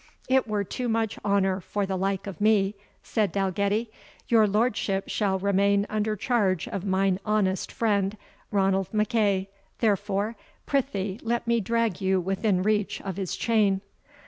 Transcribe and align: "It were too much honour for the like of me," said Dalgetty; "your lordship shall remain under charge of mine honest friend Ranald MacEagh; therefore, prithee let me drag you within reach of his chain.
"It 0.27 0.47
were 0.47 0.63
too 0.63 0.89
much 0.89 1.19
honour 1.23 1.59
for 1.61 1.85
the 1.85 1.95
like 1.95 2.25
of 2.25 2.41
me," 2.41 2.73
said 3.03 3.31
Dalgetty; 3.31 3.91
"your 4.27 4.47
lordship 4.47 5.09
shall 5.09 5.37
remain 5.37 5.85
under 5.91 6.15
charge 6.15 6.67
of 6.67 6.83
mine 6.83 7.19
honest 7.23 7.71
friend 7.71 8.17
Ranald 8.49 8.89
MacEagh; 8.91 9.45
therefore, 9.77 10.35
prithee 10.65 11.19
let 11.21 11.45
me 11.45 11.59
drag 11.59 12.01
you 12.01 12.19
within 12.19 12.63
reach 12.63 12.99
of 13.01 13.17
his 13.17 13.35
chain. 13.35 13.81